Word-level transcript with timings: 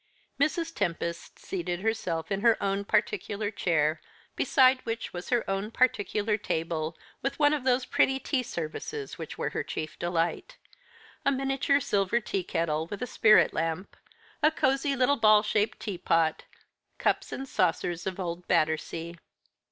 Mrs. 0.39 0.73
Tempest 0.73 1.37
seated 1.37 1.81
herself 1.81 2.31
in 2.31 2.41
her 2.41 2.57
own 2.59 2.83
particular 2.85 3.51
chair, 3.51 4.01
beside 4.35 4.83
which 4.83 5.13
was 5.13 5.29
her 5.29 5.47
own 5.47 5.69
particular 5.69 6.37
table 6.37 6.97
with 7.21 7.37
one 7.37 7.53
of 7.53 7.65
those 7.65 7.85
pretty 7.85 8.17
tea 8.19 8.41
services 8.41 9.19
which 9.19 9.37
were 9.37 9.51
her 9.51 9.61
chief 9.61 9.99
delight 9.99 10.57
a 11.23 11.31
miniature 11.31 11.79
silver 11.79 12.19
tea 12.19 12.43
kettle 12.43 12.87
with 12.87 13.03
a 13.03 13.05
spirit 13.05 13.53
lamp, 13.53 13.95
a 14.41 14.49
cosy 14.49 14.95
little 14.95 15.17
ball 15.17 15.43
shaped 15.43 15.79
teapot, 15.79 16.45
cups 16.97 17.31
and 17.31 17.47
saucers 17.47 18.07
of 18.07 18.19
old 18.19 18.47
Battersea. 18.47 19.17